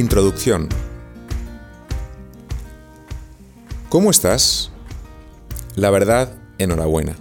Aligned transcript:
Introducción. 0.00 0.66
¿Cómo 3.90 4.10
estás? 4.10 4.70
La 5.76 5.90
verdad, 5.90 6.38
enhorabuena. 6.56 7.16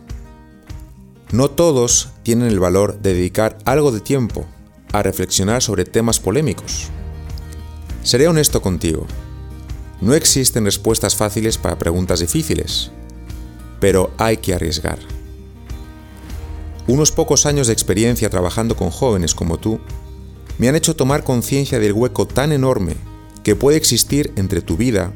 No 1.34 1.50
todos 1.50 2.12
tienen 2.24 2.48
el 2.48 2.62
valor 2.62 3.02
de 3.02 3.14
dedicar 3.14 3.58
algo 3.66 3.92
de 3.92 4.00
tiempo 4.00 4.46
a 4.94 5.04
reflexionar 5.04 5.62
sobre 5.62 5.84
temas 5.84 6.22
polémicos. 6.22 6.88
Seré 8.02 8.30
honesto 8.30 8.62
contigo. 8.62 9.06
No 10.00 10.14
existen 10.14 10.64
respuestas 10.64 11.18
fáciles 11.18 11.58
para 11.58 11.78
preguntas 11.78 12.22
difíciles, 12.22 12.92
pero 13.82 14.14
hay 14.18 14.38
que 14.38 14.54
arriesgar. 14.54 15.00
Unos 16.88 17.12
pocos 17.12 17.46
años 17.46 17.68
de 17.68 17.74
experiencia 17.74 18.30
trabajando 18.30 18.78
con 18.78 18.90
jóvenes 18.90 19.36
como 19.36 19.58
tú 19.58 19.82
me 20.60 20.68
han 20.68 20.76
hecho 20.76 20.96
tomar 20.96 21.24
conciencia 21.24 21.80
del 21.80 21.94
hueco 21.94 22.28
tan 22.28 22.52
enorme 22.52 22.96
que 23.44 23.56
puede 23.56 23.78
existir 23.78 24.34
entre 24.36 24.62
tu 24.62 24.76
vida, 24.76 25.14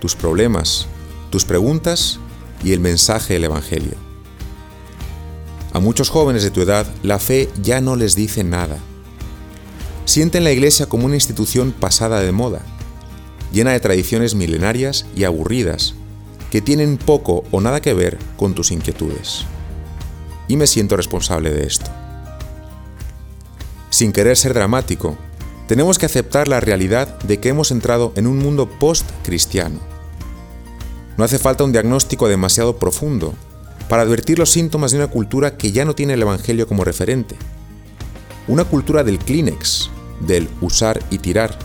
tus 0.00 0.16
problemas, 0.16 0.86
tus 1.30 1.44
preguntas 1.44 2.18
y 2.64 2.72
el 2.72 2.80
mensaje 2.80 3.34
del 3.34 3.44
Evangelio. 3.44 3.94
A 5.72 5.78
muchos 5.78 6.10
jóvenes 6.10 6.42
de 6.42 6.50
tu 6.50 6.60
edad 6.60 6.86
la 7.04 7.20
fe 7.20 7.48
ya 7.62 7.80
no 7.80 7.94
les 7.94 8.16
dice 8.16 8.42
nada. 8.42 8.78
Sienten 10.06 10.42
la 10.42 10.50
iglesia 10.50 10.86
como 10.86 11.06
una 11.06 11.14
institución 11.14 11.70
pasada 11.70 12.20
de 12.20 12.32
moda, 12.32 12.62
llena 13.52 13.70
de 13.70 13.80
tradiciones 13.80 14.34
milenarias 14.34 15.06
y 15.14 15.22
aburridas, 15.22 15.94
que 16.50 16.60
tienen 16.60 16.98
poco 16.98 17.44
o 17.52 17.60
nada 17.60 17.80
que 17.80 17.94
ver 17.94 18.18
con 18.36 18.54
tus 18.54 18.72
inquietudes. 18.72 19.44
Y 20.48 20.56
me 20.56 20.66
siento 20.66 20.96
responsable 20.96 21.50
de 21.50 21.64
esto 21.64 21.92
sin 23.90 24.12
querer 24.12 24.36
ser 24.36 24.54
dramático, 24.54 25.18
tenemos 25.66 25.98
que 25.98 26.06
aceptar 26.06 26.48
la 26.48 26.58
realidad 26.58 27.18
de 27.20 27.38
que 27.38 27.50
hemos 27.50 27.70
entrado 27.70 28.12
en 28.16 28.26
un 28.26 28.38
mundo 28.38 28.68
post-cristiano. 28.68 29.78
No 31.16 31.24
hace 31.24 31.38
falta 31.38 31.64
un 31.64 31.72
diagnóstico 31.72 32.28
demasiado 32.28 32.78
profundo 32.78 33.34
para 33.88 34.02
advertir 34.02 34.38
los 34.38 34.50
síntomas 34.50 34.90
de 34.92 34.98
una 34.98 35.08
cultura 35.08 35.56
que 35.56 35.70
ya 35.70 35.84
no 35.84 35.94
tiene 35.94 36.14
el 36.14 36.22
Evangelio 36.22 36.66
como 36.66 36.84
referente. 36.84 37.36
Una 38.48 38.64
cultura 38.64 39.04
del 39.04 39.18
Kleenex, 39.18 39.90
del 40.20 40.48
usar 40.60 41.02
y 41.10 41.18
tirar. 41.18 41.58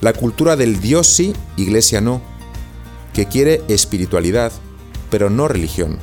La 0.00 0.12
cultura 0.12 0.56
del 0.56 0.80
Dios 0.80 1.06
sí, 1.06 1.34
iglesia 1.56 2.00
no, 2.00 2.22
que 3.12 3.26
quiere 3.26 3.62
espiritualidad, 3.68 4.52
pero 5.10 5.30
no 5.30 5.48
religión. 5.48 5.98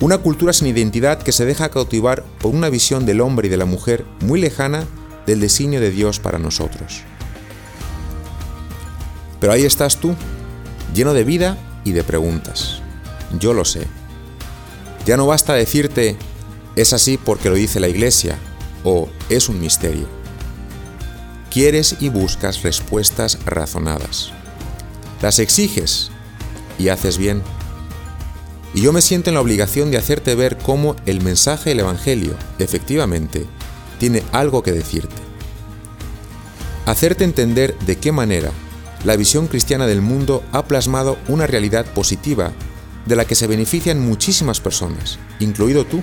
Una 0.00 0.16
cultura 0.16 0.54
sin 0.54 0.66
identidad 0.66 1.22
que 1.22 1.30
se 1.30 1.44
deja 1.44 1.68
cautivar 1.68 2.24
por 2.40 2.54
una 2.54 2.70
visión 2.70 3.04
del 3.04 3.20
hombre 3.20 3.48
y 3.48 3.50
de 3.50 3.58
la 3.58 3.66
mujer 3.66 4.06
muy 4.20 4.40
lejana 4.40 4.86
del 5.26 5.40
designio 5.40 5.78
de 5.78 5.90
Dios 5.90 6.20
para 6.20 6.38
nosotros. 6.38 7.02
Pero 9.40 9.52
ahí 9.52 9.64
estás 9.64 9.98
tú, 9.98 10.14
lleno 10.94 11.12
de 11.12 11.24
vida 11.24 11.58
y 11.84 11.92
de 11.92 12.02
preguntas. 12.02 12.80
Yo 13.38 13.52
lo 13.52 13.66
sé. 13.66 13.86
Ya 15.04 15.18
no 15.18 15.26
basta 15.26 15.52
decirte, 15.52 16.16
es 16.76 16.94
así 16.94 17.18
porque 17.18 17.50
lo 17.50 17.56
dice 17.56 17.78
la 17.78 17.88
iglesia, 17.88 18.38
o 18.84 19.08
es 19.28 19.50
un 19.50 19.60
misterio. 19.60 20.06
Quieres 21.50 21.96
y 22.00 22.08
buscas 22.08 22.62
respuestas 22.62 23.38
razonadas. 23.44 24.32
Las 25.20 25.38
exiges 25.38 26.10
y 26.78 26.88
haces 26.88 27.18
bien. 27.18 27.42
Y 28.74 28.82
yo 28.82 28.92
me 28.92 29.02
siento 29.02 29.30
en 29.30 29.34
la 29.34 29.40
obligación 29.40 29.90
de 29.90 29.98
hacerte 29.98 30.34
ver 30.34 30.56
cómo 30.58 30.96
el 31.06 31.22
mensaje 31.22 31.70
del 31.70 31.80
Evangelio, 31.80 32.34
efectivamente, 32.58 33.44
tiene 33.98 34.22
algo 34.32 34.62
que 34.62 34.72
decirte. 34.72 35.16
Hacerte 36.86 37.24
entender 37.24 37.76
de 37.80 37.96
qué 37.96 38.12
manera 38.12 38.52
la 39.04 39.16
visión 39.16 39.46
cristiana 39.46 39.86
del 39.86 40.02
mundo 40.02 40.42
ha 40.52 40.66
plasmado 40.66 41.18
una 41.28 41.46
realidad 41.46 41.86
positiva 41.86 42.52
de 43.06 43.16
la 43.16 43.24
que 43.24 43.34
se 43.34 43.46
benefician 43.46 44.00
muchísimas 44.00 44.60
personas, 44.60 45.18
incluido 45.38 45.84
tú, 45.84 46.02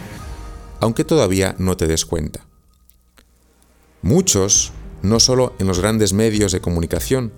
aunque 0.79 1.03
todavía 1.03 1.55
no 1.59 1.77
te 1.77 1.87
des 1.87 2.05
cuenta. 2.05 2.45
Muchos, 4.01 4.71
no 5.01 5.19
solo 5.19 5.53
en 5.59 5.67
los 5.67 5.79
grandes 5.79 6.13
medios 6.13 6.51
de 6.51 6.61
comunicación, 6.61 7.31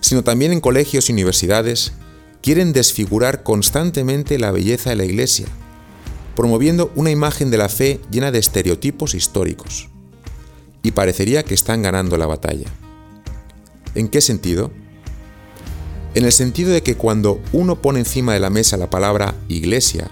sino 0.00 0.24
también 0.24 0.52
en 0.52 0.60
colegios 0.60 1.08
y 1.08 1.12
universidades, 1.12 1.92
quieren 2.42 2.72
desfigurar 2.72 3.42
constantemente 3.42 4.38
la 4.38 4.50
belleza 4.50 4.90
de 4.90 4.96
la 4.96 5.04
Iglesia, 5.04 5.46
promoviendo 6.36 6.92
una 6.94 7.10
imagen 7.10 7.50
de 7.50 7.58
la 7.58 7.68
fe 7.68 8.00
llena 8.10 8.30
de 8.30 8.38
estereotipos 8.38 9.14
históricos. 9.14 9.88
Y 10.82 10.92
parecería 10.92 11.42
que 11.42 11.54
están 11.54 11.82
ganando 11.82 12.16
la 12.16 12.26
batalla. 12.26 12.68
¿En 13.94 14.08
qué 14.08 14.20
sentido? 14.20 14.70
En 16.14 16.24
el 16.24 16.32
sentido 16.32 16.70
de 16.70 16.82
que 16.82 16.96
cuando 16.96 17.40
uno 17.52 17.82
pone 17.82 17.98
encima 17.98 18.32
de 18.32 18.40
la 18.40 18.50
mesa 18.50 18.76
la 18.76 18.90
palabra 18.90 19.34
iglesia, 19.48 20.10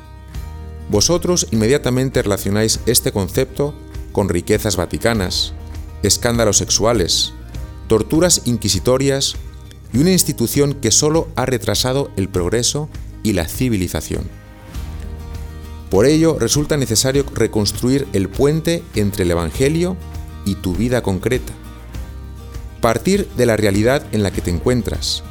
vosotros 0.88 1.48
inmediatamente 1.50 2.22
relacionáis 2.22 2.80
este 2.86 3.12
concepto 3.12 3.74
con 4.12 4.28
riquezas 4.28 4.76
vaticanas, 4.76 5.52
escándalos 6.02 6.58
sexuales, 6.58 7.32
torturas 7.88 8.42
inquisitorias 8.44 9.36
y 9.96 9.98
una 9.98 10.12
institución 10.12 10.74
que 10.74 10.90
solo 10.90 11.28
ha 11.36 11.46
retrasado 11.46 12.10
el 12.16 12.28
progreso 12.28 12.90
y 13.22 13.32
la 13.32 13.48
civilización. 13.48 14.28
Por 15.88 16.04
ello 16.04 16.36
resulta 16.38 16.76
necesario 16.76 17.24
reconstruir 17.34 18.06
el 18.12 18.28
puente 18.28 18.82
entre 18.94 19.22
el 19.22 19.30
Evangelio 19.30 19.96
y 20.44 20.56
tu 20.56 20.74
vida 20.74 21.02
concreta. 21.02 21.54
Partir 22.82 23.26
de 23.38 23.46
la 23.46 23.56
realidad 23.56 24.04
en 24.12 24.22
la 24.22 24.30
que 24.30 24.42
te 24.42 24.50
encuentras, 24.50 25.22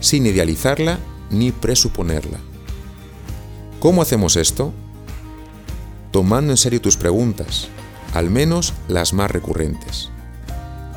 sin 0.00 0.26
idealizarla 0.26 0.98
ni 1.30 1.52
presuponerla. 1.52 2.40
¿Cómo 3.78 4.02
hacemos 4.02 4.34
esto? 4.34 4.72
Tomando 6.10 6.52
en 6.52 6.56
serio 6.56 6.80
tus 6.80 6.96
preguntas, 6.96 7.68
al 8.12 8.28
menos 8.28 8.74
las 8.88 9.12
más 9.12 9.30
recurrentes. 9.30 10.10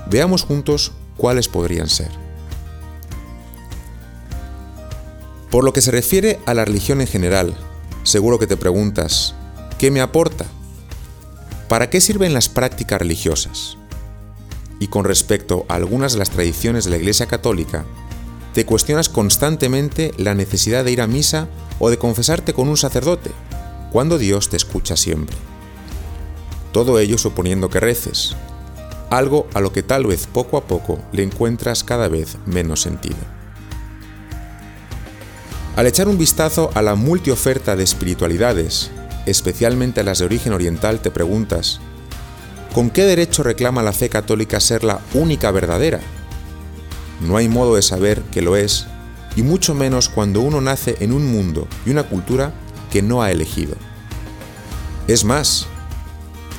Veamos 0.09 0.41
juntos 0.41 0.93
cuáles 1.15 1.47
podrían 1.47 1.89
ser. 1.89 2.22
Por 5.53 5.63
lo 5.63 5.71
que 5.71 5.81
se 5.81 5.91
refiere 5.91 6.39
a 6.47 6.55
la 6.55 6.65
religión 6.65 6.99
en 6.99 7.05
general, 7.05 7.55
seguro 8.01 8.39
que 8.39 8.47
te 8.47 8.57
preguntas, 8.57 9.35
¿qué 9.77 9.91
me 9.91 10.01
aporta? 10.01 10.47
¿Para 11.69 11.91
qué 11.91 12.01
sirven 12.01 12.33
las 12.33 12.49
prácticas 12.49 12.97
religiosas? 12.97 13.77
Y 14.79 14.87
con 14.87 15.05
respecto 15.05 15.67
a 15.69 15.75
algunas 15.75 16.13
de 16.13 16.17
las 16.17 16.31
tradiciones 16.31 16.85
de 16.85 16.89
la 16.89 16.97
Iglesia 16.97 17.27
Católica, 17.27 17.85
te 18.55 18.65
cuestionas 18.65 19.09
constantemente 19.09 20.11
la 20.17 20.33
necesidad 20.33 20.83
de 20.83 20.91
ir 20.91 21.01
a 21.01 21.07
misa 21.07 21.47
o 21.77 21.91
de 21.91 21.99
confesarte 21.99 22.53
con 22.53 22.67
un 22.67 22.77
sacerdote, 22.77 23.29
cuando 23.91 24.17
Dios 24.17 24.49
te 24.49 24.57
escucha 24.57 24.97
siempre. 24.97 25.37
Todo 26.71 26.97
ello 26.97 27.19
suponiendo 27.19 27.69
que 27.69 27.79
reces, 27.79 28.35
algo 29.11 29.45
a 29.53 29.61
lo 29.61 29.71
que 29.71 29.83
tal 29.83 30.07
vez 30.07 30.25
poco 30.25 30.57
a 30.57 30.65
poco 30.65 30.97
le 31.11 31.21
encuentras 31.21 31.83
cada 31.83 32.07
vez 32.07 32.37
menos 32.47 32.81
sentido. 32.81 33.32
Al 35.75 35.87
echar 35.87 36.07
un 36.07 36.19
vistazo 36.19 36.69
a 36.75 36.83
la 36.83 36.93
multioferta 36.93 37.75
de 37.75 37.83
espiritualidades, 37.83 38.91
especialmente 39.25 40.01
a 40.01 40.03
las 40.03 40.19
de 40.19 40.25
origen 40.25 40.53
oriental, 40.53 40.99
te 40.99 41.09
preguntas, 41.09 41.79
¿con 42.75 42.91
qué 42.91 43.05
derecho 43.05 43.41
reclama 43.41 43.81
la 43.81 43.91
fe 43.91 44.07
católica 44.07 44.59
ser 44.59 44.83
la 44.83 45.01
única 45.15 45.49
verdadera? 45.49 45.99
No 47.21 47.37
hay 47.37 47.47
modo 47.47 47.75
de 47.75 47.81
saber 47.81 48.21
que 48.31 48.43
lo 48.43 48.55
es, 48.55 48.85
y 49.35 49.41
mucho 49.41 49.73
menos 49.73 50.09
cuando 50.09 50.41
uno 50.41 50.61
nace 50.61 50.95
en 50.99 51.11
un 51.11 51.25
mundo 51.25 51.67
y 51.87 51.89
una 51.89 52.03
cultura 52.03 52.53
que 52.91 53.01
no 53.01 53.23
ha 53.23 53.31
elegido. 53.31 53.73
Es 55.07 55.23
más, 55.23 55.65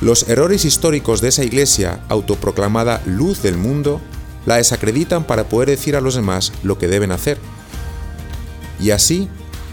los 0.01 0.27
errores 0.27 0.65
históricos 0.65 1.21
de 1.21 1.29
esa 1.29 1.45
iglesia 1.45 2.01
autoproclamada 2.09 3.01
luz 3.05 3.41
del 3.41 3.55
mundo 3.55 4.01
la 4.45 4.57
desacreditan 4.57 5.23
para 5.23 5.47
poder 5.47 5.69
decir 5.69 5.95
a 5.95 6.01
los 6.01 6.15
demás 6.15 6.51
lo 6.63 6.77
que 6.77 6.89
deben 6.89 7.13
hacer 7.13 7.37
y 8.79 8.91
así 8.91 9.27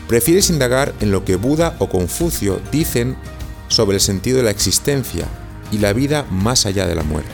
prefieres 0.08 0.50
indagar 0.50 0.94
en 1.00 1.10
lo 1.10 1.24
que 1.24 1.36
Buda 1.36 1.76
o 1.78 1.88
Confucio 1.88 2.60
dicen 2.70 3.16
sobre 3.68 3.96
el 3.96 4.00
sentido 4.00 4.38
de 4.38 4.44
la 4.44 4.50
existencia 4.50 5.26
y 5.70 5.78
la 5.78 5.92
vida 5.92 6.26
más 6.30 6.66
allá 6.66 6.86
de 6.86 6.94
la 6.94 7.02
muerte. 7.02 7.30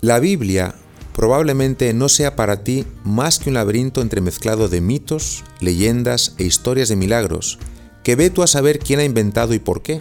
La 0.00 0.20
Biblia 0.20 0.74
probablemente 1.14 1.92
no 1.94 2.08
sea 2.08 2.36
para 2.36 2.62
ti 2.62 2.86
más 3.04 3.38
que 3.38 3.48
un 3.48 3.54
laberinto 3.54 4.02
entremezclado 4.02 4.68
de 4.68 4.80
mitos, 4.80 5.44
leyendas 5.60 6.34
e 6.38 6.44
historias 6.44 6.88
de 6.88 6.96
milagros 6.96 7.58
que 8.04 8.16
ve 8.16 8.30
tú 8.30 8.42
a 8.42 8.46
saber 8.46 8.78
quién 8.78 9.00
ha 9.00 9.04
inventado 9.04 9.54
y 9.54 9.58
por 9.58 9.82
qué. 9.82 9.98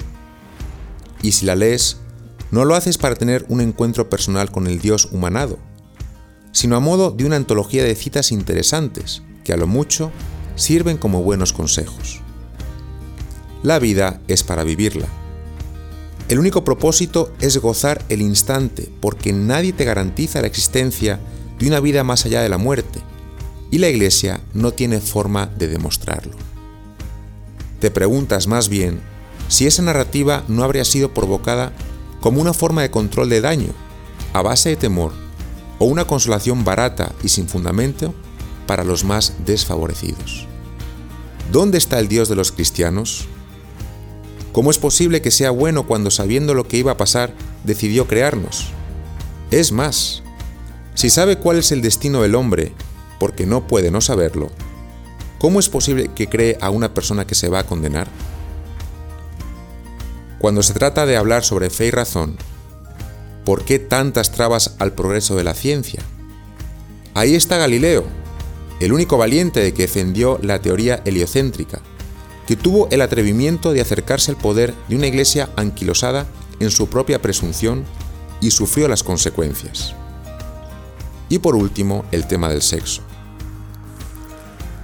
Y 1.21 1.31
si 1.31 1.45
la 1.45 1.55
lees, 1.55 1.97
no 2.51 2.65
lo 2.65 2.75
haces 2.75 2.97
para 2.97 3.15
tener 3.15 3.45
un 3.47 3.61
encuentro 3.61 4.09
personal 4.09 4.51
con 4.51 4.67
el 4.67 4.79
Dios 4.79 5.07
humanado, 5.11 5.57
sino 6.51 6.75
a 6.75 6.81
modo 6.81 7.11
de 7.11 7.25
una 7.25 7.37
antología 7.37 7.83
de 7.83 7.95
citas 7.95 8.31
interesantes, 8.31 9.23
que 9.43 9.53
a 9.53 9.57
lo 9.57 9.67
mucho 9.67 10.11
sirven 10.55 10.97
como 10.97 11.23
buenos 11.23 11.53
consejos. 11.53 12.21
La 13.63 13.79
vida 13.79 14.19
es 14.27 14.43
para 14.43 14.63
vivirla. 14.63 15.07
El 16.29 16.39
único 16.39 16.63
propósito 16.63 17.33
es 17.39 17.57
gozar 17.57 18.03
el 18.09 18.21
instante, 18.21 18.89
porque 19.01 19.33
nadie 19.33 19.73
te 19.73 19.85
garantiza 19.85 20.41
la 20.41 20.47
existencia 20.47 21.19
de 21.59 21.67
una 21.67 21.79
vida 21.79 22.03
más 22.03 22.25
allá 22.25 22.41
de 22.41 22.49
la 22.49 22.57
muerte, 22.57 22.99
y 23.71 23.77
la 23.77 23.89
Iglesia 23.89 24.41
no 24.53 24.71
tiene 24.71 24.99
forma 24.99 25.47
de 25.47 25.67
demostrarlo. 25.67 26.35
Te 27.79 27.91
preguntas 27.91 28.47
más 28.47 28.69
bien 28.69 29.01
si 29.49 29.67
esa 29.67 29.81
narrativa 29.81 30.43
no 30.47 30.63
habría 30.63 30.85
sido 30.85 31.13
provocada 31.13 31.73
como 32.21 32.39
una 32.39 32.53
forma 32.53 32.81
de 32.81 32.91
control 32.91 33.29
de 33.29 33.41
daño, 33.41 33.73
a 34.31 34.41
base 34.41 34.69
de 34.69 34.75
temor, 34.75 35.11
o 35.79 35.85
una 35.85 36.05
consolación 36.05 36.63
barata 36.63 37.11
y 37.23 37.29
sin 37.29 37.47
fundamento 37.47 38.13
para 38.65 38.83
los 38.83 39.03
más 39.03 39.33
desfavorecidos. 39.45 40.47
¿Dónde 41.51 41.77
está 41.77 41.99
el 41.99 42.07
Dios 42.07 42.29
de 42.29 42.35
los 42.35 42.51
cristianos? 42.51 43.27
¿Cómo 44.51 44.71
es 44.71 44.77
posible 44.77 45.21
que 45.21 45.31
sea 45.31 45.51
bueno 45.51 45.87
cuando 45.87 46.11
sabiendo 46.11 46.53
lo 46.53 46.67
que 46.67 46.77
iba 46.77 46.91
a 46.91 46.97
pasar 46.97 47.33
decidió 47.63 48.07
crearnos? 48.07 48.69
Es 49.51 49.71
más, 49.71 50.23
si 50.95 51.09
sabe 51.09 51.37
cuál 51.37 51.57
es 51.57 51.71
el 51.71 51.81
destino 51.81 52.21
del 52.21 52.35
hombre, 52.35 52.73
porque 53.19 53.45
no 53.45 53.67
puede 53.67 53.91
no 53.91 54.01
saberlo, 54.01 54.49
¿cómo 55.39 55.59
es 55.59 55.69
posible 55.69 56.11
que 56.15 56.27
cree 56.27 56.57
a 56.61 56.69
una 56.69 56.93
persona 56.93 57.25
que 57.25 57.35
se 57.35 57.49
va 57.49 57.59
a 57.59 57.65
condenar? 57.65 58.07
Cuando 60.39 60.61
se 60.61 60.73
trata 60.73 61.05
de 61.05 61.17
hablar 61.17 61.43
sobre 61.43 61.69
fe 61.69 61.87
y 61.87 61.91
razón, 61.91 62.37
¿por 63.45 63.63
qué 63.65 63.79
tantas 63.79 64.31
trabas 64.31 64.75
al 64.79 64.93
progreso 64.93 65.35
de 65.35 65.43
la 65.43 65.53
ciencia? 65.53 66.01
Ahí 67.13 67.35
está 67.35 67.57
Galileo, 67.57 68.05
el 68.79 68.93
único 68.93 69.17
valiente 69.17 69.59
de 69.59 69.73
que 69.73 69.83
defendió 69.83 70.39
la 70.41 70.59
teoría 70.59 71.01
heliocéntrica, 71.05 71.81
que 72.47 72.55
tuvo 72.55 72.87
el 72.91 73.01
atrevimiento 73.01 73.73
de 73.73 73.81
acercarse 73.81 74.31
al 74.31 74.37
poder 74.37 74.73
de 74.87 74.95
una 74.95 75.07
iglesia 75.07 75.49
anquilosada 75.55 76.25
en 76.59 76.71
su 76.71 76.87
propia 76.87 77.21
presunción 77.21 77.85
y 78.41 78.51
sufrió 78.51 78.87
las 78.87 79.03
consecuencias. 79.03 79.95
Y 81.29 81.39
por 81.39 81.55
último, 81.55 82.05
el 82.11 82.27
tema 82.27 82.49
del 82.49 82.61
sexo. 82.61 83.01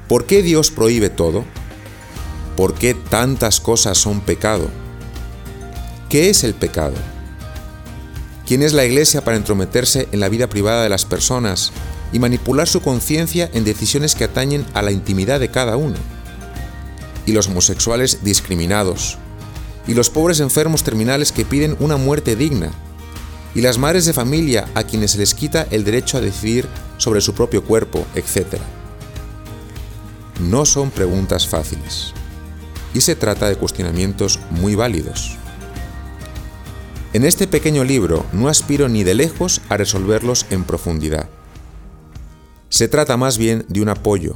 ¿Por 0.08 0.26
qué 0.26 0.42
Dios 0.42 0.72
prohíbe 0.72 1.10
todo? 1.10 1.44
¿Por 2.56 2.74
qué 2.74 2.94
tantas 2.94 3.60
cosas 3.60 3.98
son 3.98 4.22
pecado? 4.22 4.70
¿Qué 6.10 6.30
es 6.30 6.44
el 6.44 6.56
pecado? 6.56 6.96
¿Quién 8.48 8.64
es 8.64 8.74
la 8.74 8.86
iglesia 8.86 9.24
para 9.24 9.38
entrometerse 9.38 10.08
en 10.12 10.20
la 10.20 10.30
vida 10.30 10.48
privada 10.48 10.82
de 10.82 10.90
las 10.90 11.06
personas 11.06 11.72
y 12.12 12.20
manipular 12.20 12.68
su 12.68 12.82
conciencia 12.82 13.50
en 13.54 13.64
decisiones 13.64 14.16
que 14.16 14.24
atañen 14.24 14.66
a 14.74 14.82
la 14.82 14.92
intimidad 14.92 15.40
de 15.40 15.50
cada 15.50 15.78
uno? 15.78 15.96
y 17.30 17.32
los 17.32 17.48
homosexuales 17.48 18.24
discriminados, 18.24 19.20
y 19.88 19.94
los 19.94 20.10
pobres 20.10 20.40
enfermos 20.40 20.84
terminales 20.84 21.32
que 21.32 21.46
piden 21.46 21.78
una 21.80 21.96
muerte 21.96 22.36
digna, 22.36 22.72
y 23.54 23.62
las 23.62 23.78
madres 23.78 24.06
de 24.06 24.14
familia 24.14 24.68
a 24.74 24.84
quienes 24.84 25.12
se 25.12 25.20
les 25.20 25.36
quita 25.36 25.68
el 25.70 25.84
derecho 25.84 26.18
a 26.18 26.22
decidir 26.22 26.68
sobre 26.98 27.22
su 27.22 27.36
propio 27.36 27.64
cuerpo, 27.64 28.06
etc. 28.16 28.58
No 30.40 30.66
son 30.66 30.90
preguntas 30.90 31.48
fáciles, 31.48 32.14
y 32.96 33.02
se 33.02 33.16
trata 33.16 33.48
de 33.48 33.56
cuestionamientos 33.56 34.40
muy 34.50 34.74
válidos. 34.74 35.38
En 37.14 37.26
este 37.26 37.46
pequeño 37.48 37.84
libro 37.84 38.26
no 38.34 38.50
aspiro 38.50 38.90
ni 38.90 39.04
de 39.04 39.14
lejos 39.14 39.62
a 39.70 39.78
resolverlos 39.78 40.48
en 40.50 40.64
profundidad. 40.64 41.30
Se 42.70 42.88
trata 42.88 43.18
más 43.18 43.38
bien 43.38 43.66
de 43.68 43.82
un 43.82 43.90
apoyo, 43.90 44.36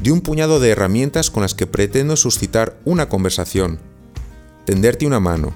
de 0.00 0.12
un 0.12 0.20
puñado 0.20 0.60
de 0.60 0.70
herramientas 0.70 1.30
con 1.30 1.42
las 1.42 1.54
que 1.54 1.66
pretendo 1.66 2.16
suscitar 2.16 2.78
una 2.84 3.08
conversación, 3.08 3.80
tenderte 4.64 5.04
una 5.04 5.18
mano, 5.18 5.52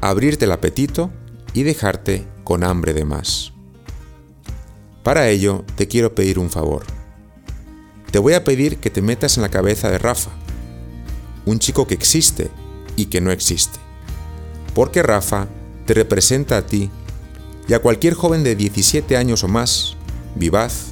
abrirte 0.00 0.46
el 0.46 0.52
apetito 0.52 1.10
y 1.54 1.62
dejarte 1.62 2.26
con 2.42 2.64
hambre 2.64 2.92
de 2.92 3.04
más. 3.04 3.52
Para 5.04 5.28
ello 5.28 5.64
te 5.76 5.86
quiero 5.86 6.14
pedir 6.14 6.40
un 6.40 6.50
favor. 6.50 6.84
Te 8.10 8.18
voy 8.18 8.34
a 8.34 8.44
pedir 8.44 8.78
que 8.78 8.90
te 8.90 9.00
metas 9.00 9.36
en 9.36 9.42
la 9.42 9.48
cabeza 9.48 9.90
de 9.90 9.98
Rafa, 9.98 10.30
un 11.46 11.60
chico 11.60 11.86
que 11.86 11.94
existe 11.94 12.50
y 12.96 13.06
que 13.06 13.20
no 13.20 13.30
existe. 13.30 13.78
Porque 14.74 15.02
Rafa 15.02 15.46
te 15.86 15.94
representa 15.94 16.56
a 16.56 16.66
ti 16.66 16.90
y 17.68 17.74
a 17.74 17.80
cualquier 17.80 18.14
joven 18.14 18.42
de 18.42 18.56
17 18.56 19.16
años 19.16 19.44
o 19.44 19.48
más, 19.48 19.96
vivaz, 20.34 20.91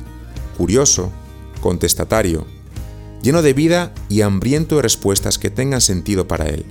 curioso, 0.61 1.11
contestatario, 1.63 2.47
lleno 3.23 3.41
de 3.41 3.55
vida 3.55 3.95
y 4.11 4.21
hambriento 4.21 4.77
de 4.77 4.83
respuestas 4.83 5.39
que 5.39 5.49
tengan 5.49 5.81
sentido 5.81 6.29
para 6.29 6.51
él. 6.51 6.67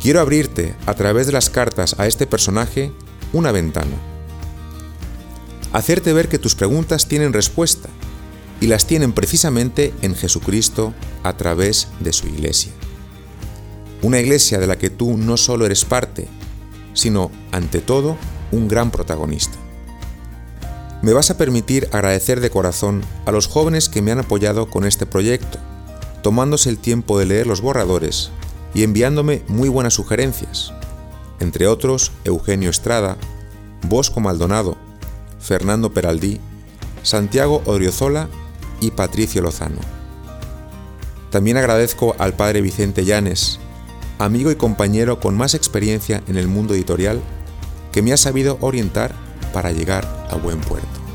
Quiero 0.00 0.20
abrirte, 0.20 0.76
a 0.86 0.94
través 0.94 1.26
de 1.26 1.32
las 1.32 1.50
cartas 1.50 1.96
a 1.98 2.06
este 2.06 2.28
personaje, 2.28 2.92
una 3.32 3.50
ventana. 3.50 3.96
Hacerte 5.72 6.12
ver 6.12 6.28
que 6.28 6.38
tus 6.38 6.54
preguntas 6.54 7.08
tienen 7.08 7.32
respuesta, 7.32 7.88
y 8.60 8.68
las 8.68 8.86
tienen 8.86 9.12
precisamente 9.12 9.92
en 10.00 10.14
Jesucristo 10.14 10.94
a 11.24 11.36
través 11.36 11.88
de 11.98 12.12
su 12.12 12.28
iglesia. 12.28 12.70
Una 14.02 14.20
iglesia 14.20 14.60
de 14.60 14.68
la 14.68 14.78
que 14.78 14.90
tú 14.90 15.16
no 15.16 15.36
solo 15.36 15.66
eres 15.66 15.84
parte, 15.84 16.28
sino, 16.94 17.32
ante 17.50 17.80
todo, 17.80 18.16
un 18.52 18.68
gran 18.68 18.92
protagonista 18.92 19.58
me 21.06 21.12
vas 21.12 21.30
a 21.30 21.36
permitir 21.36 21.88
agradecer 21.92 22.40
de 22.40 22.50
corazón 22.50 23.00
a 23.26 23.30
los 23.30 23.46
jóvenes 23.46 23.88
que 23.88 24.02
me 24.02 24.10
han 24.10 24.18
apoyado 24.18 24.68
con 24.68 24.84
este 24.84 25.06
proyecto, 25.06 25.60
tomándose 26.20 26.68
el 26.68 26.78
tiempo 26.78 27.16
de 27.16 27.26
leer 27.26 27.46
los 27.46 27.60
borradores 27.60 28.32
y 28.74 28.82
enviándome 28.82 29.44
muy 29.46 29.68
buenas 29.68 29.94
sugerencias, 29.94 30.72
entre 31.38 31.68
otros 31.68 32.10
Eugenio 32.24 32.70
Estrada, 32.70 33.18
Bosco 33.88 34.18
Maldonado, 34.18 34.76
Fernando 35.38 35.94
Peraldí, 35.94 36.40
Santiago 37.04 37.62
Odriozola 37.66 38.28
y 38.80 38.90
Patricio 38.90 39.42
Lozano. 39.42 39.78
También 41.30 41.56
agradezco 41.56 42.16
al 42.18 42.34
padre 42.34 42.62
Vicente 42.62 43.04
Llanes, 43.04 43.60
amigo 44.18 44.50
y 44.50 44.56
compañero 44.56 45.20
con 45.20 45.36
más 45.36 45.54
experiencia 45.54 46.24
en 46.26 46.36
el 46.36 46.48
mundo 46.48 46.74
editorial, 46.74 47.20
que 47.92 48.02
me 48.02 48.12
ha 48.12 48.16
sabido 48.16 48.58
orientar 48.60 49.14
para 49.52 49.70
llegar 49.70 50.15
a 50.30 50.36
buen 50.36 50.60
puerto. 50.60 51.05